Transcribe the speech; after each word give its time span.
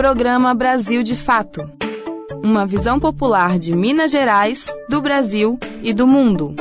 Programa 0.00 0.54
Brasil 0.54 1.02
de 1.02 1.14
Fato. 1.14 1.70
Uma 2.42 2.64
visão 2.64 2.98
popular 2.98 3.58
de 3.58 3.76
Minas 3.76 4.10
Gerais, 4.10 4.64
do 4.88 5.02
Brasil 5.02 5.58
e 5.82 5.92
do 5.92 6.06
mundo. 6.06 6.54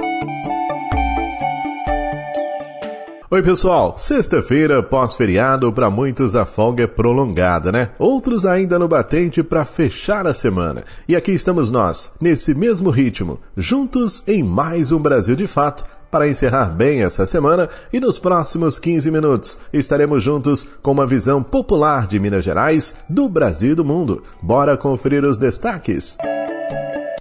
Oi, 3.31 3.41
pessoal. 3.41 3.97
Sexta-feira, 3.97 4.83
pós-feriado, 4.83 5.71
para 5.71 5.89
muitos 5.89 6.35
a 6.35 6.45
folga 6.45 6.83
é 6.83 6.87
prolongada, 6.87 7.71
né? 7.71 7.91
Outros 7.97 8.45
ainda 8.45 8.77
no 8.77 8.89
batente 8.89 9.41
para 9.41 9.63
fechar 9.63 10.27
a 10.27 10.33
semana. 10.33 10.83
E 11.07 11.15
aqui 11.15 11.31
estamos 11.31 11.71
nós, 11.71 12.11
nesse 12.19 12.53
mesmo 12.53 12.89
ritmo, 12.89 13.39
juntos 13.55 14.21
em 14.27 14.43
mais 14.43 14.91
um 14.91 14.99
Brasil 14.99 15.37
de 15.37 15.47
Fato, 15.47 15.85
para 16.09 16.27
encerrar 16.27 16.65
bem 16.65 17.03
essa 17.03 17.25
semana 17.25 17.69
e 17.91 17.99
nos 17.99 18.17
próximos 18.19 18.79
15 18.79 19.11
minutos 19.11 19.59
estaremos 19.71 20.23
juntos 20.23 20.67
com 20.81 20.91
uma 20.91 21.05
visão 21.05 21.41
popular 21.43 22.07
de 22.07 22.19
Minas 22.19 22.43
Gerais, 22.43 22.95
do 23.07 23.29
Brasil 23.29 23.71
e 23.71 23.75
do 23.75 23.85
mundo. 23.85 24.23
Bora 24.41 24.77
conferir 24.77 25.23
os 25.23 25.37
destaques. 25.37 26.17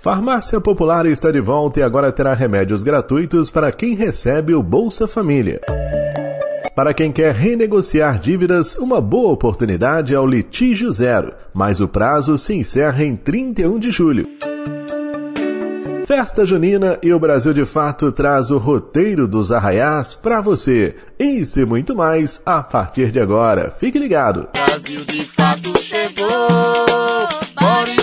Farmácia 0.01 0.61
Popular 0.61 1.07
está 1.07 1.31
de 1.31 1.41
volta 1.41 1.81
e 1.81 1.83
agora 1.83 2.13
terá 2.13 2.33
remédios 2.33 2.83
gratuitos 2.83 3.51
para 3.51 3.73
quem 3.73 3.95
recebe 3.95 4.55
o 4.55 4.63
Bolsa 4.63 5.09
Família. 5.09 5.61
Para 6.75 6.95
quem 6.95 7.11
quer 7.11 7.35
renegociar 7.35 8.21
dívidas, 8.21 8.77
uma 8.77 9.01
boa 9.01 9.33
oportunidade 9.33 10.15
é 10.15 10.21
o 10.21 10.25
litígio 10.25 10.93
zero, 10.93 11.33
mas 11.53 11.81
o 11.81 11.89
prazo 11.89 12.39
se 12.39 12.55
encerra 12.55 13.05
em 13.05 13.17
31 13.17 13.81
de 13.81 13.91
julho. 13.91 14.29
Festa 16.09 16.47
Junina 16.47 16.99
e 17.03 17.13
o 17.13 17.19
Brasil 17.19 17.53
de 17.53 17.67
Fato 17.67 18.11
traz 18.11 18.51
o 18.51 18.57
roteiro 18.57 19.29
dos 19.29 19.53
arraiás 19.53 20.15
para 20.15 20.41
você. 20.41 20.97
Isso 21.19 21.61
e 21.61 21.67
muito 21.67 21.95
mais 21.95 22.41
a 22.47 22.63
partir 22.63 23.13
de 23.13 23.21
agora. 23.21 23.71
Fique 23.71 23.99
ligado. 23.99 24.49
Brasil 24.55 25.05
de 25.05 25.23
Fato 25.27 25.79
chegou, 25.79 27.29
bora 27.61 27.98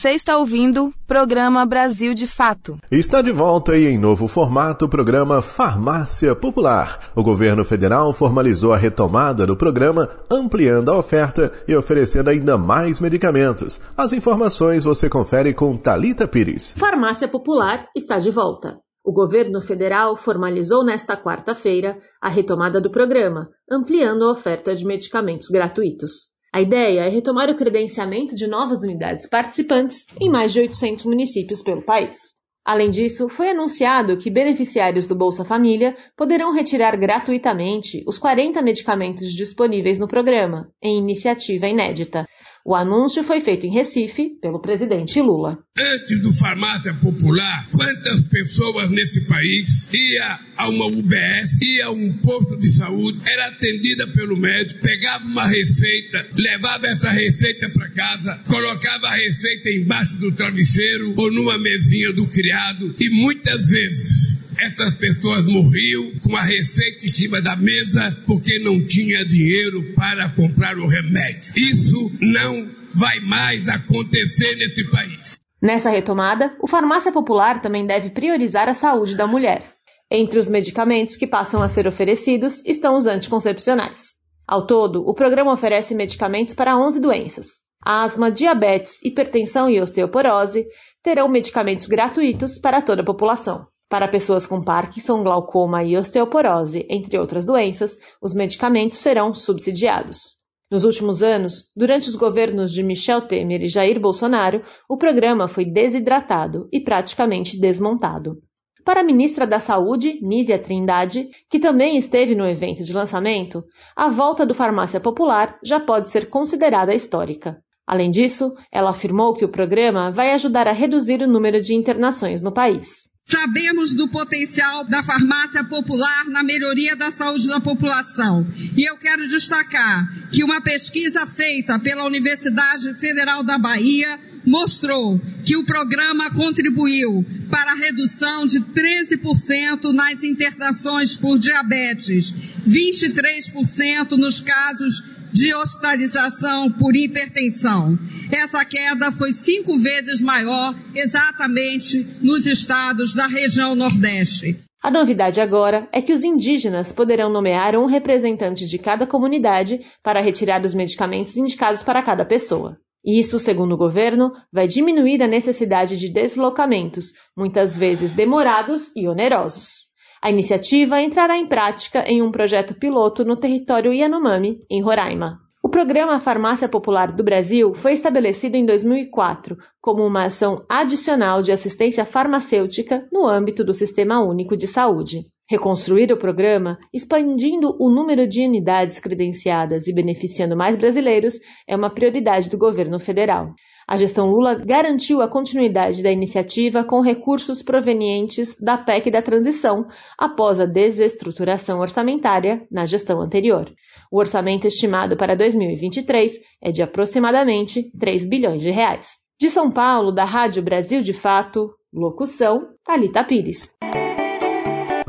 Você 0.00 0.12
está 0.12 0.38
ouvindo 0.38 0.94
Programa 1.06 1.66
Brasil 1.66 2.14
de 2.14 2.26
Fato. 2.26 2.78
Está 2.90 3.20
de 3.20 3.30
volta 3.30 3.76
e 3.76 3.84
em 3.84 3.98
novo 3.98 4.26
formato 4.26 4.86
o 4.86 4.88
programa 4.88 5.42
Farmácia 5.42 6.34
Popular. 6.34 7.10
O 7.14 7.22
governo 7.22 7.62
federal 7.66 8.10
formalizou 8.14 8.72
a 8.72 8.78
retomada 8.78 9.46
do 9.46 9.54
programa, 9.54 10.08
ampliando 10.30 10.90
a 10.90 10.96
oferta 10.96 11.52
e 11.68 11.76
oferecendo 11.76 12.30
ainda 12.30 12.56
mais 12.56 12.98
medicamentos. 12.98 13.82
As 13.94 14.14
informações 14.14 14.84
você 14.84 15.06
confere 15.06 15.52
com 15.52 15.76
Talita 15.76 16.26
Pires. 16.26 16.74
Farmácia 16.78 17.28
Popular 17.28 17.86
está 17.94 18.16
de 18.16 18.30
volta. 18.30 18.78
O 19.04 19.12
governo 19.12 19.60
federal 19.60 20.16
formalizou 20.16 20.82
nesta 20.82 21.14
quarta-feira 21.14 21.98
a 22.22 22.30
retomada 22.30 22.80
do 22.80 22.90
programa, 22.90 23.50
ampliando 23.70 24.24
a 24.24 24.32
oferta 24.32 24.74
de 24.74 24.86
medicamentos 24.86 25.48
gratuitos. 25.48 26.30
A 26.52 26.60
ideia 26.60 27.02
é 27.02 27.08
retomar 27.08 27.48
o 27.48 27.56
credenciamento 27.56 28.34
de 28.34 28.48
novas 28.48 28.80
unidades 28.82 29.28
participantes 29.28 30.04
em 30.20 30.28
mais 30.28 30.52
de 30.52 30.58
800 30.58 31.04
municípios 31.04 31.62
pelo 31.62 31.82
país. 31.82 32.16
Além 32.64 32.90
disso, 32.90 33.28
foi 33.28 33.50
anunciado 33.50 34.18
que 34.18 34.30
beneficiários 34.30 35.06
do 35.06 35.14
Bolsa 35.14 35.44
Família 35.44 35.96
poderão 36.16 36.52
retirar 36.52 36.96
gratuitamente 36.96 38.02
os 38.06 38.18
40 38.18 38.60
medicamentos 38.62 39.32
disponíveis 39.32 39.96
no 39.96 40.08
programa, 40.08 40.68
em 40.82 40.98
iniciativa 40.98 41.68
inédita, 41.68 42.26
o 42.64 42.74
anúncio 42.74 43.22
foi 43.22 43.40
feito 43.40 43.66
em 43.66 43.72
Recife 43.72 44.30
pelo 44.40 44.60
presidente 44.60 45.20
Lula. 45.20 45.58
Antes 45.78 46.20
do 46.20 46.32
farmácia 46.32 46.92
popular, 46.94 47.66
quantas 47.72 48.24
pessoas 48.24 48.90
nesse 48.90 49.22
país 49.26 49.90
ia 49.92 50.38
a 50.56 50.68
uma 50.68 50.86
UBS, 50.86 51.62
ia 51.62 51.86
a 51.86 51.90
um 51.90 52.12
posto 52.18 52.58
de 52.58 52.68
saúde, 52.68 53.20
era 53.26 53.48
atendida 53.48 54.06
pelo 54.08 54.36
médico, 54.36 54.80
pegava 54.80 55.24
uma 55.24 55.46
receita, 55.46 56.28
levava 56.34 56.86
essa 56.86 57.10
receita 57.10 57.70
para 57.70 57.88
casa, 57.90 58.38
colocava 58.46 59.06
a 59.06 59.14
receita 59.14 59.70
embaixo 59.70 60.16
do 60.16 60.30
travesseiro 60.32 61.14
ou 61.16 61.32
numa 61.32 61.58
mesinha 61.58 62.12
do 62.12 62.26
criado 62.26 62.94
e 62.98 63.08
muitas 63.10 63.68
vezes 63.68 64.19
essas 64.62 64.94
pessoas 64.96 65.44
morriam 65.44 66.12
com 66.22 66.36
a 66.36 66.42
receita 66.42 67.06
em 67.06 67.10
cima 67.10 67.40
da 67.40 67.56
mesa 67.56 68.16
porque 68.26 68.58
não 68.58 68.84
tinha 68.84 69.24
dinheiro 69.24 69.94
para 69.94 70.28
comprar 70.30 70.76
o 70.78 70.86
remédio. 70.86 71.52
Isso 71.56 72.10
não 72.20 72.68
vai 72.94 73.20
mais 73.20 73.68
acontecer 73.68 74.56
nesse 74.56 74.84
país. 74.90 75.38
Nessa 75.62 75.90
retomada, 75.90 76.54
o 76.60 76.66
Farmácia 76.66 77.12
Popular 77.12 77.60
também 77.60 77.86
deve 77.86 78.10
priorizar 78.10 78.68
a 78.68 78.74
saúde 78.74 79.16
da 79.16 79.26
mulher. 79.26 79.74
Entre 80.10 80.38
os 80.38 80.48
medicamentos 80.48 81.16
que 81.16 81.26
passam 81.26 81.62
a 81.62 81.68
ser 81.68 81.86
oferecidos 81.86 82.62
estão 82.66 82.96
os 82.96 83.06
anticoncepcionais. 83.06 84.14
Ao 84.46 84.66
todo, 84.66 85.06
o 85.06 85.14
programa 85.14 85.52
oferece 85.52 85.94
medicamentos 85.94 86.54
para 86.54 86.76
11 86.76 87.00
doenças. 87.00 87.46
Asma, 87.82 88.30
diabetes, 88.30 89.00
hipertensão 89.02 89.70
e 89.70 89.80
osteoporose 89.80 90.66
terão 91.02 91.28
medicamentos 91.28 91.86
gratuitos 91.86 92.58
para 92.58 92.82
toda 92.82 93.02
a 93.02 93.04
população. 93.04 93.66
Para 93.90 94.06
pessoas 94.06 94.46
com 94.46 94.62
Parkinson, 94.62 95.24
glaucoma 95.24 95.82
e 95.82 95.96
osteoporose, 95.96 96.86
entre 96.88 97.18
outras 97.18 97.44
doenças, 97.44 97.98
os 98.22 98.32
medicamentos 98.32 98.98
serão 98.98 99.34
subsidiados. 99.34 100.36
Nos 100.70 100.84
últimos 100.84 101.24
anos, 101.24 101.72
durante 101.76 102.08
os 102.08 102.14
governos 102.14 102.72
de 102.72 102.84
Michel 102.84 103.22
Temer 103.22 103.60
e 103.62 103.68
Jair 103.68 103.98
Bolsonaro, 103.98 104.62
o 104.88 104.96
programa 104.96 105.48
foi 105.48 105.64
desidratado 105.64 106.68
e 106.72 106.78
praticamente 106.78 107.58
desmontado. 107.58 108.36
Para 108.84 109.00
a 109.00 109.04
ministra 109.04 109.44
da 109.44 109.58
Saúde, 109.58 110.20
Nízia 110.22 110.56
Trindade, 110.56 111.28
que 111.50 111.58
também 111.58 111.96
esteve 111.96 112.36
no 112.36 112.46
evento 112.46 112.84
de 112.84 112.92
lançamento, 112.92 113.64
a 113.96 114.08
volta 114.08 114.46
do 114.46 114.54
Farmácia 114.54 115.00
Popular 115.00 115.58
já 115.64 115.80
pode 115.80 116.10
ser 116.10 116.30
considerada 116.30 116.94
histórica. 116.94 117.60
Além 117.84 118.08
disso, 118.08 118.54
ela 118.72 118.90
afirmou 118.90 119.34
que 119.34 119.44
o 119.44 119.50
programa 119.50 120.12
vai 120.12 120.30
ajudar 120.30 120.68
a 120.68 120.72
reduzir 120.72 121.20
o 121.22 121.28
número 121.28 121.60
de 121.60 121.74
internações 121.74 122.40
no 122.40 122.54
país. 122.54 123.09
Sabemos 123.30 123.94
do 123.94 124.08
potencial 124.08 124.84
da 124.84 125.04
farmácia 125.04 125.62
popular 125.62 126.24
na 126.26 126.42
melhoria 126.42 126.96
da 126.96 127.12
saúde 127.12 127.46
da 127.46 127.60
população. 127.60 128.44
E 128.76 128.82
eu 128.82 128.96
quero 128.96 129.28
destacar 129.28 130.28
que 130.32 130.42
uma 130.42 130.60
pesquisa 130.60 131.24
feita 131.26 131.78
pela 131.78 132.04
Universidade 132.04 132.92
Federal 132.94 133.44
da 133.44 133.56
Bahia 133.56 134.18
mostrou 134.44 135.20
que 135.44 135.56
o 135.56 135.64
programa 135.64 136.30
contribuiu 136.30 137.24
para 137.48 137.72
a 137.72 137.76
redução 137.76 138.46
de 138.46 138.60
13% 138.60 139.92
nas 139.92 140.24
internações 140.24 141.16
por 141.16 141.38
diabetes, 141.38 142.34
23% 142.66 144.12
nos 144.12 144.40
casos 144.40 145.09
de 145.32 145.54
hospitalização 145.54 146.70
por 146.72 146.94
hipertensão. 146.94 147.98
Essa 148.30 148.64
queda 148.64 149.10
foi 149.12 149.32
cinco 149.32 149.78
vezes 149.78 150.20
maior 150.20 150.74
exatamente 150.94 152.06
nos 152.20 152.46
estados 152.46 153.14
da 153.14 153.26
região 153.26 153.74
Nordeste. 153.74 154.58
A 154.82 154.90
novidade 154.90 155.40
agora 155.40 155.86
é 155.92 156.00
que 156.00 156.12
os 156.12 156.24
indígenas 156.24 156.90
poderão 156.90 157.30
nomear 157.30 157.76
um 157.76 157.84
representante 157.84 158.66
de 158.66 158.78
cada 158.78 159.06
comunidade 159.06 159.80
para 160.02 160.22
retirar 160.22 160.64
os 160.64 160.74
medicamentos 160.74 161.36
indicados 161.36 161.82
para 161.82 162.02
cada 162.02 162.24
pessoa. 162.24 162.78
Isso, 163.04 163.38
segundo 163.38 163.72
o 163.72 163.78
governo, 163.78 164.32
vai 164.52 164.66
diminuir 164.66 165.22
a 165.22 165.26
necessidade 165.26 165.98
de 165.98 166.10
deslocamentos, 166.10 167.12
muitas 167.36 167.76
vezes 167.76 168.12
demorados 168.12 168.90
e 168.96 169.06
onerosos. 169.06 169.89
A 170.22 170.30
iniciativa 170.30 171.00
entrará 171.00 171.38
em 171.38 171.46
prática 171.46 172.04
em 172.06 172.20
um 172.20 172.30
projeto 172.30 172.74
piloto 172.74 173.24
no 173.24 173.36
território 173.36 173.92
Yanomami, 173.92 174.58
em 174.70 174.82
Roraima. 174.82 175.38
O 175.62 175.68
programa 175.70 176.20
Farmácia 176.20 176.68
Popular 176.68 177.12
do 177.12 177.24
Brasil 177.24 177.72
foi 177.72 177.92
estabelecido 177.92 178.56
em 178.56 178.66
2004 178.66 179.56
como 179.80 180.04
uma 180.04 180.24
ação 180.24 180.62
adicional 180.68 181.40
de 181.40 181.52
assistência 181.52 182.04
farmacêutica 182.04 183.06
no 183.10 183.26
âmbito 183.26 183.64
do 183.64 183.72
Sistema 183.72 184.22
Único 184.22 184.56
de 184.56 184.66
Saúde. 184.66 185.24
Reconstruir 185.48 186.12
o 186.12 186.18
programa, 186.18 186.78
expandindo 186.92 187.74
o 187.80 187.90
número 187.90 188.26
de 188.26 188.46
unidades 188.46 188.98
credenciadas 188.98 189.88
e 189.88 189.92
beneficiando 189.92 190.56
mais 190.56 190.76
brasileiros, 190.76 191.40
é 191.66 191.74
uma 191.74 191.90
prioridade 191.90 192.48
do 192.48 192.58
governo 192.58 192.98
federal. 192.98 193.54
A 193.90 193.96
gestão 193.96 194.30
Lula 194.30 194.54
garantiu 194.54 195.20
a 195.20 195.26
continuidade 195.26 196.00
da 196.00 196.12
iniciativa 196.12 196.84
com 196.84 197.00
recursos 197.00 197.60
provenientes 197.60 198.54
da 198.54 198.78
PEC 198.78 199.10
da 199.10 199.20
transição, 199.20 199.84
após 200.16 200.60
a 200.60 200.64
desestruturação 200.64 201.80
orçamentária 201.80 202.64
na 202.70 202.86
gestão 202.86 203.20
anterior. 203.20 203.68
O 204.08 204.20
orçamento 204.20 204.64
estimado 204.68 205.16
para 205.16 205.34
2023 205.34 206.38
é 206.62 206.70
de 206.70 206.84
aproximadamente 206.84 207.90
3 207.98 208.28
bilhões 208.28 208.62
de 208.62 208.70
reais. 208.70 209.18
De 209.40 209.50
São 209.50 209.72
Paulo, 209.72 210.12
da 210.12 210.24
Rádio 210.24 210.62
Brasil 210.62 211.00
de 211.00 211.12
Fato, 211.12 211.68
locução 211.92 212.68
Talita 212.84 213.24
Pires. 213.24 213.74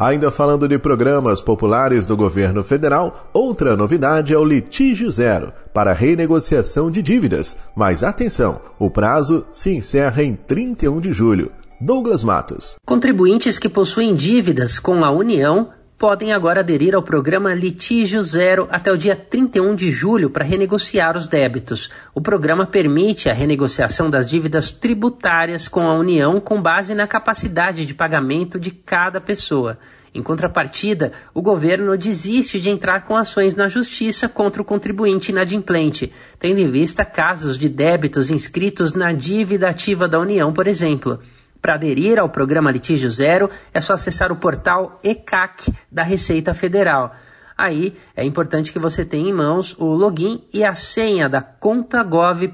Ainda 0.01 0.31
falando 0.31 0.67
de 0.67 0.79
programas 0.79 1.41
populares 1.41 2.07
do 2.07 2.17
governo 2.17 2.63
federal, 2.63 3.29
outra 3.31 3.77
novidade 3.77 4.33
é 4.33 4.37
o 4.37 4.43
litígio 4.43 5.11
zero 5.11 5.53
para 5.71 5.93
renegociação 5.93 6.89
de 6.89 7.03
dívidas. 7.03 7.55
Mas 7.75 8.03
atenção, 8.03 8.59
o 8.79 8.89
prazo 8.89 9.45
se 9.53 9.69
encerra 9.69 10.23
em 10.23 10.33
31 10.33 10.99
de 10.99 11.13
julho. 11.13 11.51
Douglas 11.79 12.23
Matos. 12.23 12.77
Contribuintes 12.83 13.59
que 13.59 13.69
possuem 13.69 14.15
dívidas 14.15 14.79
com 14.79 15.05
a 15.05 15.11
União 15.11 15.69
podem 16.01 16.33
agora 16.33 16.61
aderir 16.61 16.95
ao 16.95 17.03
programa 17.03 17.53
Litígio 17.53 18.23
Zero 18.23 18.67
até 18.71 18.91
o 18.91 18.97
dia 18.97 19.15
31 19.15 19.75
de 19.75 19.91
julho 19.91 20.31
para 20.31 20.43
renegociar 20.43 21.15
os 21.15 21.27
débitos. 21.27 21.91
O 22.15 22.19
programa 22.19 22.65
permite 22.65 23.29
a 23.29 23.33
renegociação 23.35 24.09
das 24.09 24.27
dívidas 24.27 24.71
tributárias 24.71 25.67
com 25.67 25.81
a 25.81 25.93
União 25.93 26.39
com 26.39 26.59
base 26.59 26.95
na 26.95 27.05
capacidade 27.05 27.85
de 27.85 27.93
pagamento 27.93 28.59
de 28.59 28.71
cada 28.71 29.21
pessoa. 29.21 29.77
Em 30.11 30.23
contrapartida, 30.23 31.11
o 31.35 31.41
governo 31.41 31.95
desiste 31.95 32.59
de 32.59 32.71
entrar 32.71 33.05
com 33.05 33.15
ações 33.15 33.53
na 33.53 33.67
justiça 33.67 34.27
contra 34.27 34.59
o 34.59 34.65
contribuinte 34.65 35.31
inadimplente, 35.31 36.11
tendo 36.39 36.59
em 36.59 36.71
vista 36.71 37.05
casos 37.05 37.59
de 37.59 37.69
débitos 37.69 38.31
inscritos 38.31 38.93
na 38.93 39.13
dívida 39.13 39.69
ativa 39.69 40.07
da 40.07 40.19
União, 40.19 40.51
por 40.51 40.65
exemplo. 40.65 41.19
Para 41.61 41.75
aderir 41.75 42.17
ao 42.17 42.29
programa 42.29 42.71
Litígio 42.71 43.09
Zero, 43.11 43.49
é 43.73 43.79
só 43.79 43.93
acessar 43.93 44.31
o 44.31 44.37
portal 44.37 44.99
ECAC 45.03 45.71
da 45.91 46.01
Receita 46.01 46.53
Federal. 46.53 47.13
Aí 47.55 47.95
é 48.15 48.25
importante 48.25 48.73
que 48.73 48.79
você 48.79 49.05
tenha 49.05 49.29
em 49.29 49.33
mãos 49.33 49.75
o 49.77 49.85
login 49.85 50.43
e 50.51 50.63
a 50.63 50.73
senha 50.73 51.29
da 51.29 51.41
contagov.br 51.41 52.49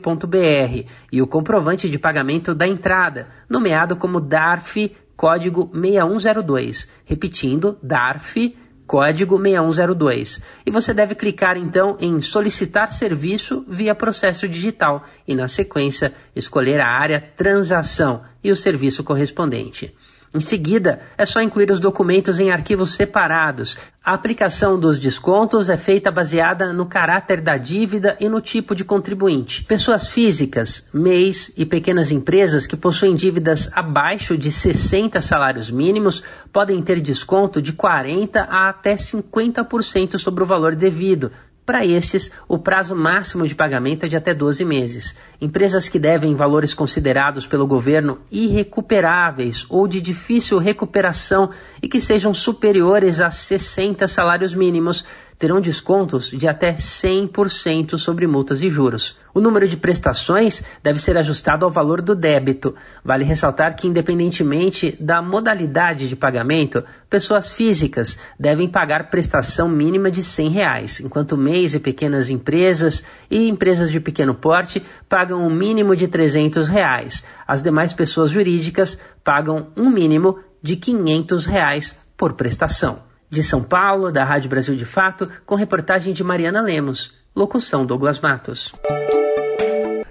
e 1.10 1.22
o 1.22 1.28
comprovante 1.28 1.90
de 1.90 1.98
pagamento 1.98 2.54
da 2.54 2.68
entrada, 2.68 3.30
nomeado 3.50 3.96
como 3.96 4.20
DARF 4.20 4.94
código 5.16 5.72
6102. 5.74 6.90
Repetindo, 7.06 7.78
DARF 7.82 8.58
código 8.88 9.38
6102. 9.38 10.42
E 10.66 10.72
você 10.72 10.94
deve 10.94 11.14
clicar 11.14 11.58
então 11.58 11.98
em 12.00 12.22
solicitar 12.22 12.92
serviço 12.92 13.66
via 13.68 13.94
processo 13.94 14.48
digital 14.48 15.04
e 15.28 15.36
na 15.36 15.48
sequência 15.48 16.14
escolher 16.36 16.80
a 16.80 16.88
área 16.88 17.22
transação 17.36 18.24
e 18.44 18.50
o 18.50 18.56
serviço 18.56 19.04
correspondente. 19.04 19.94
Em 20.34 20.40
seguida, 20.40 21.02
é 21.18 21.26
só 21.26 21.42
incluir 21.42 21.72
os 21.72 21.80
documentos 21.80 22.40
em 22.40 22.52
arquivos 22.52 22.94
separados. 22.94 23.78
A 24.04 24.14
aplicação 24.14 24.80
dos 24.80 25.00
descontos 25.00 25.70
é 25.70 25.78
feita 25.78 26.12
baseada 26.12 26.72
no 26.72 26.86
caráter 26.86 27.42
da 27.42 27.58
dívida 27.58 28.16
e 28.20 28.30
no 28.30 28.40
tipo 28.40 28.76
de 28.76 28.86
contribuinte. 28.86 29.64
Pessoas 29.64 30.10
físicas, 30.10 30.88
MEIs 30.94 31.52
e 31.58 31.66
pequenas 31.66 32.12
empresas 32.12 32.68
que 32.68 32.78
possuem 32.78 33.16
dívidas 33.16 33.70
abaixo 33.74 34.38
de 34.38 34.52
60 34.52 35.20
salários 35.22 35.72
mínimos 35.72 36.24
podem 36.54 36.82
ter 36.82 37.02
desconto 37.02 37.62
de 37.62 37.74
40 37.74 38.44
a 38.44 38.70
até 38.70 38.96
50% 38.96 40.18
sobre 40.18 40.44
o 40.44 40.48
valor 40.48 40.76
devido, 40.76 41.32
para 41.68 41.86
estes, 41.86 42.32
o 42.48 42.58
prazo 42.58 42.96
máximo 42.96 43.46
de 43.46 43.54
pagamento 43.54 44.06
é 44.06 44.08
de 44.08 44.16
até 44.16 44.34
12 44.34 44.64
meses. 44.64 45.14
Empresas 45.42 45.90
que 45.90 46.00
devem 46.00 46.34
valores 46.34 46.74
considerados 46.74 47.46
pelo 47.46 47.68
governo 47.68 48.22
irrecuperáveis 48.32 49.66
ou 49.68 49.86
de 49.86 50.00
difícil 50.00 50.60
recuperação 50.60 51.50
e 51.84 51.90
que 51.90 52.00
sejam 52.00 52.34
superiores 52.34 53.20
a 53.20 53.30
60 53.30 54.08
salários 54.08 54.54
mínimos 54.54 55.04
terão 55.40 55.62
descontos 55.62 56.32
de 56.32 56.48
até 56.48 56.74
100% 56.74 57.98
sobre 57.98 58.26
multas 58.26 58.64
e 58.64 58.70
juros. 58.70 59.18
O 59.34 59.40
número 59.40 59.68
de 59.68 59.78
prestações 59.78 60.64
deve 60.82 60.98
ser 60.98 61.16
ajustado 61.16 61.64
ao 61.64 61.70
valor 61.70 62.02
do 62.02 62.16
débito. 62.16 62.74
Vale 63.04 63.24
ressaltar 63.24 63.76
que, 63.76 63.88
independentemente 63.88 64.98
da 65.00 65.22
modalidade 65.22 66.10
de 66.10 66.16
pagamento, 66.16 66.84
pessoas 67.08 67.52
físicas 67.52 68.18
devem 68.40 68.68
pagar 68.68 69.12
prestação 69.12 69.70
mínima 69.70 70.10
de 70.10 70.24
100 70.24 70.50
reais, 70.50 71.00
enquanto 71.00 71.38
MEIs 71.38 71.76
e 71.76 71.80
pequenas 71.80 72.32
empresas 72.32 73.04
e 73.30 73.48
empresas 73.48 73.92
de 73.92 74.00
pequeno 74.00 74.34
porte 74.34 74.82
pagam 75.08 75.46
um 75.46 75.54
mínimo 75.54 75.96
de 75.96 76.08
300 76.08 76.68
reais. 76.68 77.24
As 77.48 77.62
demais 77.62 77.94
pessoas 77.94 78.32
jurídicas 78.32 78.98
pagam 79.24 79.68
um 79.78 79.90
mínimo 79.90 80.40
de 80.64 80.76
500 80.76 81.46
reais 81.46 81.96
por 82.18 82.34
prestação. 82.34 83.07
De 83.30 83.44
São 83.44 83.64
Paulo, 83.64 84.12
da 84.12 84.24
Rádio 84.24 84.50
Brasil 84.50 84.76
de 84.76 84.86
Fato, 84.86 85.30
com 85.46 85.56
reportagem 85.56 86.14
de 86.14 86.24
Mariana 86.24 86.62
Lemos. 86.62 87.14
Locução 87.36 87.86
Douglas 87.86 88.20
Matos. 88.20 88.74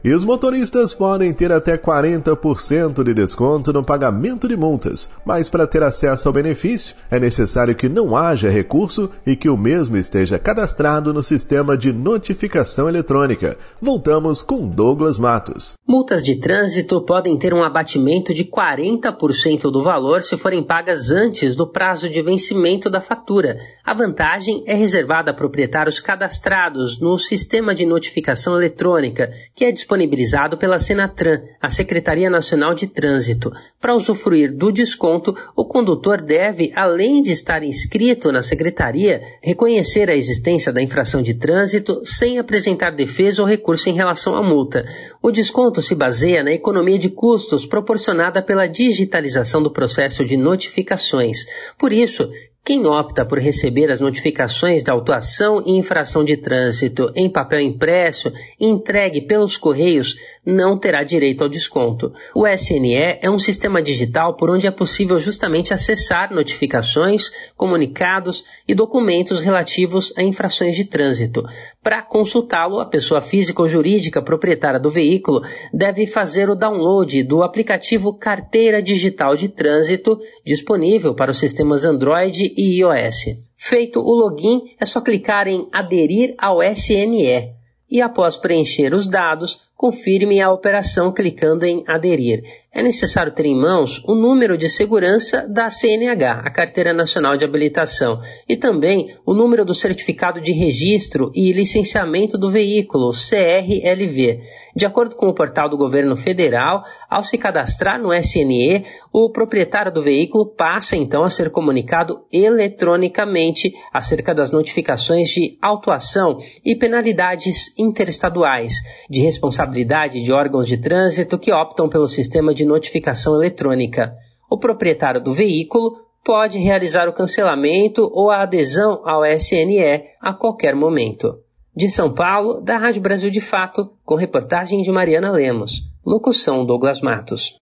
E 0.06 0.14
os 0.14 0.24
motoristas 0.24 0.94
podem 0.94 1.32
ter 1.32 1.50
até 1.50 1.76
40% 1.76 3.02
de 3.02 3.12
desconto 3.12 3.72
no 3.72 3.82
pagamento 3.82 4.46
de 4.46 4.56
multas, 4.56 5.10
mas 5.24 5.50
para 5.50 5.66
ter 5.66 5.82
acesso 5.82 6.28
ao 6.28 6.32
benefício 6.32 6.94
é 7.10 7.18
necessário 7.18 7.74
que 7.74 7.88
não 7.88 8.16
haja 8.16 8.48
recurso 8.48 9.10
e 9.26 9.34
que 9.34 9.48
o 9.48 9.56
mesmo 9.56 9.96
esteja 9.96 10.38
cadastrado 10.38 11.12
no 11.12 11.24
sistema 11.24 11.76
de 11.76 11.92
notificação 11.92 12.88
eletrônica. 12.88 13.56
Voltamos 13.82 14.42
com 14.42 14.68
Douglas 14.68 15.18
Matos. 15.18 15.74
Multas 15.84 16.22
de 16.22 16.38
trânsito 16.38 17.00
podem 17.00 17.36
ter 17.36 17.52
um 17.52 17.64
abatimento 17.64 18.32
de 18.32 18.44
40% 18.44 19.72
do 19.72 19.82
valor 19.82 20.22
se 20.22 20.36
forem 20.36 20.64
pagas 20.64 21.10
antes 21.10 21.56
do 21.56 21.66
prazo 21.66 22.08
de 22.08 22.22
vencimento 22.22 22.88
da 22.88 23.00
fatura. 23.00 23.58
A 23.84 23.92
vantagem 23.92 24.62
é 24.68 24.74
reservada 24.74 25.32
a 25.32 25.34
proprietários 25.34 25.98
cadastrados 25.98 27.00
no 27.00 27.18
sistema 27.18 27.74
de 27.74 27.84
notificação 27.84 28.54
eletrônica, 28.54 29.32
que 29.52 29.64
é 29.64 29.72
disponível 29.72 29.95
disponibilizado 29.96 30.58
pela 30.58 30.78
Senatran, 30.78 31.40
a 31.60 31.70
Secretaria 31.70 32.28
Nacional 32.28 32.74
de 32.74 32.86
Trânsito. 32.86 33.50
Para 33.80 33.94
usufruir 33.94 34.54
do 34.54 34.70
desconto, 34.70 35.34
o 35.56 35.64
condutor 35.64 36.20
deve, 36.20 36.70
além 36.76 37.22
de 37.22 37.32
estar 37.32 37.62
inscrito 37.62 38.30
na 38.30 38.42
secretaria, 38.42 39.22
reconhecer 39.42 40.10
a 40.10 40.14
existência 40.14 40.72
da 40.72 40.82
infração 40.82 41.22
de 41.22 41.34
trânsito 41.34 42.02
sem 42.04 42.38
apresentar 42.38 42.90
defesa 42.90 43.40
ou 43.40 43.48
recurso 43.48 43.88
em 43.88 43.94
relação 43.94 44.36
à 44.36 44.42
multa. 44.42 44.84
O 45.22 45.30
desconto 45.30 45.80
se 45.80 45.94
baseia 45.94 46.44
na 46.44 46.52
economia 46.52 46.98
de 46.98 47.08
custos 47.08 47.64
proporcionada 47.64 48.42
pela 48.42 48.66
digitalização 48.66 49.62
do 49.62 49.72
processo 49.72 50.24
de 50.24 50.36
notificações. 50.36 51.38
Por 51.78 51.92
isso, 51.92 52.30
quem 52.66 52.84
opta 52.84 53.24
por 53.24 53.38
receber 53.38 53.92
as 53.92 54.00
notificações 54.00 54.82
de 54.82 54.90
autuação 54.90 55.62
e 55.64 55.78
infração 55.78 56.24
de 56.24 56.36
trânsito 56.36 57.12
em 57.14 57.30
papel 57.30 57.60
impresso 57.60 58.32
entregue 58.58 59.20
pelos 59.20 59.56
correios 59.56 60.16
não 60.44 60.76
terá 60.76 61.04
direito 61.04 61.42
ao 61.42 61.48
desconto. 61.48 62.12
O 62.34 62.44
SNE 62.46 63.18
é 63.20 63.30
um 63.30 63.38
sistema 63.38 63.80
digital 63.80 64.34
por 64.34 64.50
onde 64.50 64.66
é 64.66 64.70
possível 64.72 65.16
justamente 65.18 65.72
acessar 65.72 66.32
notificações, 66.32 67.30
comunicados 67.56 68.44
e 68.66 68.74
documentos 68.74 69.40
relativos 69.40 70.12
a 70.16 70.22
infrações 70.22 70.74
de 70.74 70.84
trânsito. 70.84 71.44
Para 71.82 72.02
consultá-lo, 72.02 72.80
a 72.80 72.84
pessoa 72.84 73.20
física 73.20 73.62
ou 73.62 73.68
jurídica 73.68 74.20
proprietária 74.20 74.80
do 74.80 74.90
veículo 74.90 75.42
deve 75.72 76.04
fazer 76.04 76.50
o 76.50 76.56
download 76.56 77.22
do 77.22 77.44
aplicativo 77.44 78.12
Carteira 78.12 78.82
Digital 78.82 79.36
de 79.36 79.48
Trânsito, 79.48 80.18
disponível 80.44 81.14
para 81.14 81.30
os 81.30 81.38
sistemas 81.38 81.84
Android 81.84 82.55
e 82.56 82.80
iOS. 82.80 83.36
Feito 83.56 84.00
o 84.00 84.14
login, 84.14 84.74
é 84.80 84.86
só 84.86 85.00
clicar 85.00 85.46
em 85.46 85.68
Aderir 85.72 86.34
ao 86.38 86.62
SNE 86.62 87.52
e, 87.90 88.00
após 88.00 88.36
preencher 88.36 88.94
os 88.94 89.06
dados, 89.06 89.60
confirme 89.76 90.40
a 90.40 90.50
operação 90.50 91.12
clicando 91.12 91.66
em 91.66 91.84
Aderir 91.86 92.42
é 92.76 92.82
necessário 92.82 93.32
ter 93.32 93.46
em 93.46 93.56
mãos 93.56 94.02
o 94.04 94.14
número 94.14 94.58
de 94.58 94.68
segurança 94.68 95.48
da 95.48 95.70
CNH, 95.70 96.42
a 96.44 96.50
Carteira 96.50 96.92
Nacional 96.92 97.34
de 97.34 97.42
Habilitação, 97.42 98.20
e 98.46 98.54
também 98.54 99.16
o 99.24 99.32
número 99.32 99.64
do 99.64 99.72
certificado 99.72 100.42
de 100.42 100.52
registro 100.52 101.32
e 101.34 101.54
licenciamento 101.54 102.36
do 102.36 102.50
veículo, 102.50 103.12
CRLV. 103.12 104.42
De 104.76 104.84
acordo 104.84 105.16
com 105.16 105.26
o 105.26 105.34
portal 105.34 105.70
do 105.70 105.78
governo 105.78 106.14
federal, 106.16 106.82
ao 107.08 107.22
se 107.22 107.38
cadastrar 107.38 107.98
no 107.98 108.12
SNE, 108.12 108.84
o 109.10 109.30
proprietário 109.30 109.90
do 109.90 110.02
veículo 110.02 110.44
passa 110.44 110.96
então 110.96 111.24
a 111.24 111.30
ser 111.30 111.48
comunicado 111.48 112.26
eletronicamente 112.30 113.72
acerca 113.90 114.34
das 114.34 114.50
notificações 114.50 115.30
de 115.30 115.56
autuação 115.62 116.36
e 116.62 116.76
penalidades 116.76 117.72
interestaduais, 117.78 118.74
de 119.08 119.22
responsabilidade 119.22 119.65
de 119.66 120.32
órgãos 120.32 120.66
de 120.66 120.76
trânsito 120.76 121.38
que 121.38 121.52
optam 121.52 121.88
pelo 121.88 122.06
sistema 122.06 122.54
de 122.54 122.64
notificação 122.64 123.34
eletrônica. 123.34 124.14
O 124.50 124.58
proprietário 124.58 125.20
do 125.20 125.32
veículo 125.32 126.06
pode 126.26 126.58
realizar 126.58 127.08
o 127.08 127.12
cancelamento 127.12 128.10
ou 128.12 128.30
a 128.30 128.42
adesão 128.42 129.00
ao 129.04 129.24
SNE 129.24 130.04
a 130.20 130.34
qualquer 130.34 130.74
momento. 130.74 131.38
De 131.74 131.88
São 131.88 132.12
Paulo, 132.12 132.60
da 132.60 132.76
Rádio 132.76 133.00
Brasil 133.00 133.30
de 133.30 133.40
Fato, 133.40 133.92
com 134.04 134.16
reportagem 134.16 134.82
de 134.82 134.90
Mariana 134.90 135.30
Lemos. 135.30 135.82
Locução 136.04 136.64
Douglas 136.64 137.00
Matos. 137.00 137.60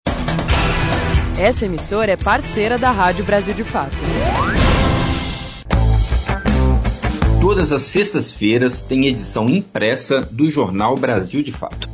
Essa 1.38 1.66
emissora 1.66 2.12
é 2.12 2.16
parceira 2.16 2.78
da 2.78 2.90
Rádio 2.90 3.24
Brasil 3.24 3.54
de 3.54 3.64
Fato. 3.64 3.96
Todas 7.40 7.72
as 7.72 7.82
sextas-feiras 7.82 8.80
tem 8.80 9.08
edição 9.08 9.46
impressa 9.46 10.22
do 10.22 10.50
Jornal 10.50 10.94
Brasil 10.94 11.42
de 11.42 11.52
Fato 11.52 11.93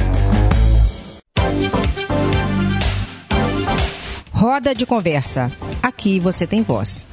Roda 4.61 4.75
de 4.75 4.85
conversa. 4.85 5.51
Aqui 5.81 6.19
você 6.19 6.45
tem 6.45 6.61
voz. 6.61 7.07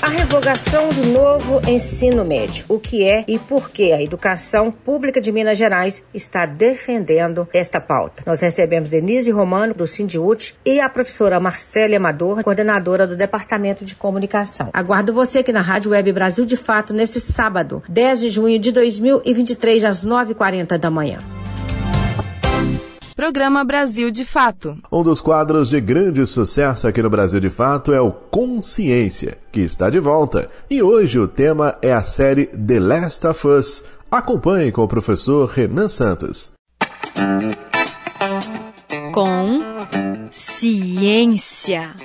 A 0.00 0.08
revogação 0.08 0.88
do 0.88 1.08
novo 1.08 1.60
ensino 1.68 2.24
médio. 2.24 2.64
O 2.70 2.80
que 2.80 3.04
é 3.04 3.22
e 3.28 3.38
por 3.38 3.68
que 3.68 3.92
a 3.92 4.02
educação 4.02 4.70
pública 4.70 5.20
de 5.20 5.30
Minas 5.30 5.58
Gerais 5.58 6.02
está 6.14 6.46
defendendo 6.46 7.46
esta 7.52 7.82
pauta. 7.82 8.22
Nós 8.24 8.40
recebemos 8.40 8.88
Denise 8.88 9.30
Romano, 9.30 9.74
do 9.74 9.86
Sindiúte, 9.86 10.56
e 10.64 10.80
a 10.80 10.88
professora 10.88 11.38
Marcela 11.38 11.98
Amador, 11.98 12.42
coordenadora 12.42 13.06
do 13.06 13.14
Departamento 13.14 13.84
de 13.84 13.94
Comunicação. 13.94 14.70
Aguardo 14.72 15.12
você 15.12 15.40
aqui 15.40 15.52
na 15.52 15.60
Rádio 15.60 15.90
Web 15.90 16.12
Brasil 16.12 16.46
de 16.46 16.56
Fato 16.56 16.94
nesse 16.94 17.20
sábado, 17.20 17.82
10 17.90 18.20
de 18.20 18.30
junho 18.30 18.58
de 18.58 18.72
2023, 18.72 19.84
às 19.84 20.02
9h40 20.02 20.78
da 20.78 20.90
manhã. 20.90 21.18
Programa 23.24 23.64
Brasil 23.64 24.10
de 24.10 24.22
Fato. 24.22 24.76
Um 24.92 25.02
dos 25.02 25.18
quadros 25.18 25.70
de 25.70 25.80
grande 25.80 26.26
sucesso 26.26 26.86
aqui 26.86 27.00
no 27.00 27.08
Brasil 27.08 27.40
de 27.40 27.48
Fato 27.48 27.90
é 27.90 27.98
o 27.98 28.12
Consciência, 28.12 29.38
que 29.50 29.60
está 29.60 29.88
de 29.88 29.98
volta. 29.98 30.50
E 30.68 30.82
hoje 30.82 31.18
o 31.18 31.26
tema 31.26 31.74
é 31.80 31.90
a 31.90 32.02
série 32.02 32.44
The 32.48 32.78
Last 32.78 33.26
of 33.26 33.48
Us. 33.48 33.84
Acompanhe 34.10 34.70
com 34.70 34.82
o 34.82 34.88
professor 34.88 35.48
Renan 35.48 35.88
Santos. 35.88 36.52
Com 39.14 39.62
ciência. 40.30 41.96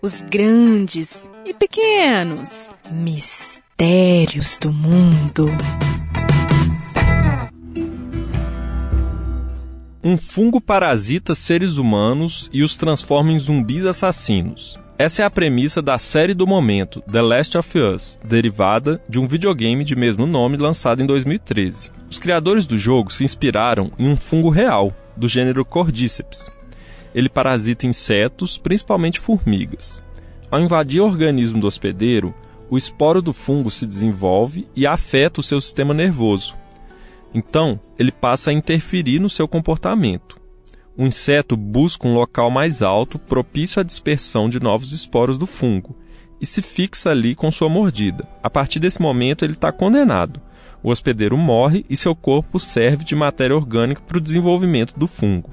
Os 0.00 0.22
grandes 0.22 1.30
e 1.44 1.52
pequenos 1.52 2.70
mistérios 2.90 4.56
do 4.56 4.72
mundo. 4.72 5.46
Um 10.04 10.18
fungo 10.18 10.60
parasita 10.60 11.34
seres 11.34 11.78
humanos 11.78 12.50
e 12.52 12.62
os 12.62 12.76
transforma 12.76 13.32
em 13.32 13.38
zumbis 13.38 13.86
assassinos. 13.86 14.78
Essa 14.98 15.22
é 15.22 15.24
a 15.24 15.30
premissa 15.30 15.80
da 15.80 15.96
série 15.96 16.34
do 16.34 16.46
momento, 16.46 17.00
The 17.10 17.22
Last 17.22 17.56
of 17.56 17.78
Us, 17.78 18.18
derivada 18.22 19.00
de 19.08 19.18
um 19.18 19.26
videogame 19.26 19.82
de 19.82 19.96
mesmo 19.96 20.26
nome 20.26 20.58
lançado 20.58 21.02
em 21.02 21.06
2013. 21.06 21.90
Os 22.10 22.18
criadores 22.18 22.66
do 22.66 22.78
jogo 22.78 23.10
se 23.10 23.24
inspiraram 23.24 23.90
em 23.98 24.06
um 24.06 24.14
fungo 24.14 24.50
real, 24.50 24.92
do 25.16 25.26
gênero 25.26 25.64
Cordyceps. 25.64 26.50
Ele 27.14 27.30
parasita 27.30 27.86
insetos, 27.86 28.58
principalmente 28.58 29.18
formigas. 29.18 30.02
Ao 30.50 30.60
invadir 30.60 31.00
o 31.00 31.06
organismo 31.06 31.62
do 31.62 31.66
hospedeiro, 31.66 32.34
o 32.68 32.76
esporo 32.76 33.22
do 33.22 33.32
fungo 33.32 33.70
se 33.70 33.86
desenvolve 33.86 34.68
e 34.76 34.86
afeta 34.86 35.40
o 35.40 35.42
seu 35.42 35.60
sistema 35.62 35.94
nervoso, 35.94 36.54
então, 37.34 37.80
ele 37.98 38.12
passa 38.12 38.50
a 38.50 38.54
interferir 38.54 39.18
no 39.18 39.28
seu 39.28 39.48
comportamento. 39.48 40.40
O 40.96 41.04
inseto 41.04 41.56
busca 41.56 42.06
um 42.06 42.14
local 42.14 42.50
mais 42.50 42.80
alto, 42.80 43.18
propício 43.18 43.80
à 43.80 43.82
dispersão 43.82 44.48
de 44.48 44.60
novos 44.60 44.92
esporos 44.92 45.36
do 45.36 45.44
fungo, 45.44 45.96
e 46.40 46.46
se 46.46 46.62
fixa 46.62 47.10
ali 47.10 47.34
com 47.34 47.50
sua 47.50 47.68
mordida. 47.68 48.28
A 48.40 48.48
partir 48.48 48.78
desse 48.78 49.02
momento, 49.02 49.44
ele 49.44 49.54
está 49.54 49.72
condenado. 49.72 50.40
O 50.82 50.90
hospedeiro 50.90 51.36
morre 51.36 51.84
e 51.90 51.96
seu 51.96 52.14
corpo 52.14 52.60
serve 52.60 53.04
de 53.04 53.16
matéria 53.16 53.56
orgânica 53.56 54.02
para 54.02 54.18
o 54.18 54.20
desenvolvimento 54.20 54.94
do 54.96 55.08
fungo. 55.08 55.50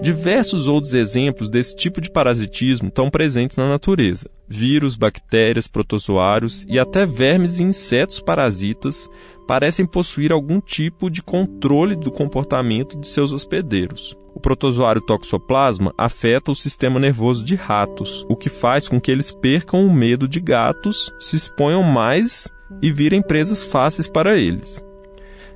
Diversos 0.00 0.66
outros 0.66 0.92
exemplos 0.92 1.48
desse 1.48 1.76
tipo 1.76 2.00
de 2.00 2.10
parasitismo 2.10 2.88
estão 2.88 3.08
presentes 3.08 3.56
na 3.56 3.68
natureza. 3.68 4.28
Vírus, 4.48 4.96
bactérias, 4.96 5.68
protozoários 5.68 6.66
e 6.68 6.80
até 6.80 7.06
vermes 7.06 7.60
e 7.60 7.62
insetos 7.62 8.18
parasitas 8.18 9.08
parecem 9.46 9.86
possuir 9.86 10.32
algum 10.32 10.60
tipo 10.60 11.10
de 11.10 11.22
controle 11.22 11.94
do 11.94 12.10
comportamento 12.10 12.98
de 12.98 13.08
seus 13.08 13.32
hospedeiros. 13.32 14.16
O 14.34 14.40
protozoário 14.40 15.00
toxoplasma 15.00 15.94
afeta 15.96 16.50
o 16.50 16.54
sistema 16.54 16.98
nervoso 16.98 17.44
de 17.44 17.54
ratos, 17.54 18.26
o 18.28 18.34
que 18.34 18.48
faz 18.48 18.88
com 18.88 19.00
que 19.00 19.10
eles 19.10 19.30
percam 19.30 19.86
o 19.86 19.92
medo 19.92 20.26
de 20.26 20.40
gatos, 20.40 21.14
se 21.20 21.36
exponham 21.36 21.82
mais 21.82 22.48
e 22.82 22.90
virem 22.90 23.22
presas 23.22 23.62
fáceis 23.62 24.08
para 24.08 24.36
eles. 24.36 24.84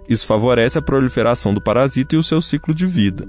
Isso 0.09 0.27
favorece 0.27 0.79
a 0.79 0.83
proliferação 0.83 1.53
do 1.53 1.61
parasita 1.61 2.15
e 2.15 2.19
o 2.19 2.23
seu 2.23 2.41
ciclo 2.41 2.73
de 2.73 2.87
vida. 2.87 3.27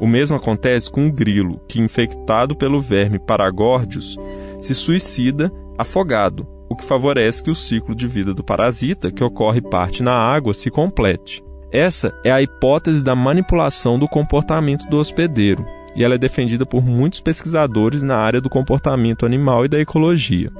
O 0.00 0.06
mesmo 0.06 0.34
acontece 0.34 0.90
com 0.90 1.06
o 1.06 1.12
grilo, 1.12 1.60
que, 1.68 1.78
infectado 1.78 2.56
pelo 2.56 2.80
verme 2.80 3.18
Paragordius, 3.18 4.16
se 4.60 4.74
suicida 4.74 5.52
afogado, 5.76 6.48
que 6.80 6.84
favorece 6.84 7.42
que 7.42 7.50
o 7.50 7.54
ciclo 7.54 7.94
de 7.94 8.06
vida 8.06 8.34
do 8.34 8.42
parasita, 8.42 9.12
que 9.12 9.22
ocorre 9.22 9.60
parte 9.60 10.02
na 10.02 10.12
água, 10.12 10.52
se 10.52 10.70
complete. 10.70 11.42
Essa 11.70 12.12
é 12.24 12.32
a 12.32 12.42
hipótese 12.42 13.04
da 13.04 13.14
manipulação 13.14 13.98
do 13.98 14.08
comportamento 14.08 14.88
do 14.88 14.98
hospedeiro, 14.98 15.64
e 15.94 16.02
ela 16.02 16.16
é 16.16 16.18
defendida 16.18 16.66
por 16.66 16.84
muitos 16.84 17.20
pesquisadores 17.20 18.02
na 18.02 18.16
área 18.16 18.40
do 18.40 18.50
comportamento 18.50 19.24
animal 19.24 19.64
e 19.64 19.68
da 19.68 19.78
ecologia. 19.78 20.50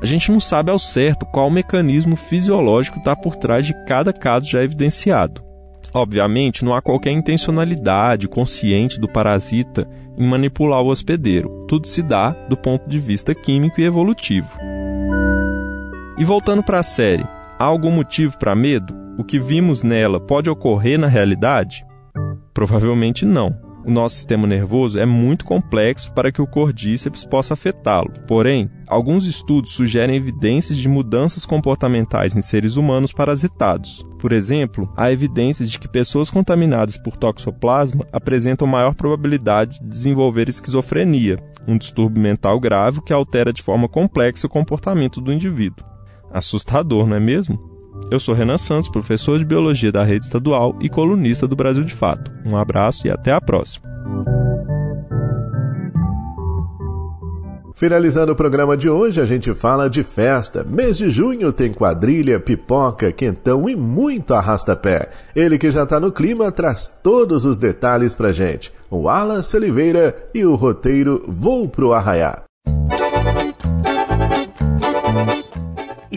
A 0.00 0.06
gente 0.06 0.30
não 0.30 0.38
sabe 0.38 0.70
ao 0.70 0.78
certo 0.78 1.26
qual 1.26 1.50
mecanismo 1.50 2.14
fisiológico 2.14 2.98
está 2.98 3.16
por 3.16 3.36
trás 3.36 3.66
de 3.66 3.74
cada 3.84 4.12
caso 4.12 4.46
já 4.46 4.62
evidenciado. 4.62 5.42
Obviamente, 5.92 6.64
não 6.64 6.74
há 6.74 6.82
qualquer 6.82 7.10
intencionalidade 7.10 8.28
consciente 8.28 9.00
do 9.00 9.08
parasita 9.08 9.88
em 10.16 10.26
manipular 10.26 10.82
o 10.82 10.88
hospedeiro. 10.88 11.64
Tudo 11.66 11.88
se 11.88 12.02
dá 12.02 12.30
do 12.48 12.56
ponto 12.56 12.88
de 12.88 12.98
vista 12.98 13.34
químico 13.34 13.80
e 13.80 13.84
evolutivo. 13.84 14.77
E 16.18 16.24
voltando 16.24 16.64
para 16.64 16.80
a 16.80 16.82
série, 16.82 17.24
há 17.56 17.64
algum 17.64 17.92
motivo 17.92 18.36
para 18.38 18.52
medo? 18.52 18.92
O 19.16 19.22
que 19.22 19.38
vimos 19.38 19.84
nela 19.84 20.18
pode 20.18 20.50
ocorrer 20.50 20.98
na 20.98 21.06
realidade? 21.06 21.86
Provavelmente 22.52 23.24
não. 23.24 23.56
O 23.86 23.90
nosso 23.92 24.16
sistema 24.16 24.44
nervoso 24.44 24.98
é 24.98 25.06
muito 25.06 25.44
complexo 25.44 26.12
para 26.12 26.32
que 26.32 26.42
o 26.42 26.46
cordíceps 26.46 27.24
possa 27.24 27.54
afetá-lo. 27.54 28.12
Porém, 28.26 28.68
alguns 28.88 29.26
estudos 29.26 29.74
sugerem 29.74 30.16
evidências 30.16 30.76
de 30.76 30.88
mudanças 30.88 31.46
comportamentais 31.46 32.34
em 32.34 32.42
seres 32.42 32.74
humanos 32.74 33.12
parasitados. 33.12 34.04
Por 34.18 34.32
exemplo, 34.32 34.92
há 34.96 35.12
evidências 35.12 35.70
de 35.70 35.78
que 35.78 35.86
pessoas 35.86 36.30
contaminadas 36.30 36.98
por 36.98 37.16
toxoplasma 37.16 38.04
apresentam 38.12 38.66
maior 38.66 38.96
probabilidade 38.96 39.78
de 39.78 39.86
desenvolver 39.86 40.48
esquizofrenia, 40.48 41.36
um 41.66 41.78
distúrbio 41.78 42.20
mental 42.20 42.58
grave 42.58 43.00
que 43.02 43.12
altera 43.12 43.52
de 43.52 43.62
forma 43.62 43.88
complexa 43.88 44.48
o 44.48 44.50
comportamento 44.50 45.20
do 45.20 45.32
indivíduo. 45.32 45.86
Assustador, 46.32 47.06
não 47.06 47.16
é 47.16 47.20
mesmo? 47.20 47.58
Eu 48.10 48.18
sou 48.18 48.34
Renan 48.34 48.58
Santos, 48.58 48.88
professor 48.88 49.38
de 49.38 49.44
Biologia 49.44 49.92
da 49.92 50.04
Rede 50.04 50.24
Estadual 50.24 50.76
e 50.80 50.88
colunista 50.88 51.46
do 51.46 51.56
Brasil 51.56 51.84
de 51.84 51.94
Fato. 51.94 52.32
Um 52.44 52.56
abraço 52.56 53.06
e 53.06 53.10
até 53.10 53.32
a 53.32 53.40
próxima. 53.40 53.88
Finalizando 57.78 58.32
o 58.32 58.34
programa 58.34 58.76
de 58.76 58.90
hoje, 58.90 59.20
a 59.20 59.24
gente 59.24 59.54
fala 59.54 59.88
de 59.88 60.02
festa. 60.02 60.64
Mês 60.64 60.98
de 60.98 61.10
junho 61.10 61.52
tem 61.52 61.72
quadrilha, 61.72 62.40
pipoca, 62.40 63.12
quentão 63.12 63.68
e 63.68 63.76
muito 63.76 64.34
arrasta-pé. 64.34 65.10
Ele 65.36 65.56
que 65.56 65.70
já 65.70 65.86
tá 65.86 66.00
no 66.00 66.10
clima 66.10 66.50
traz 66.50 66.88
todos 66.88 67.44
os 67.44 67.56
detalhes 67.56 68.16
pra 68.16 68.32
gente. 68.32 68.72
O 68.90 69.02
Wallace 69.02 69.56
Oliveira 69.56 70.16
e 70.34 70.44
o 70.44 70.56
roteiro 70.56 71.22
Vou 71.28 71.68
pro 71.68 71.92
Arraiá. 71.92 72.42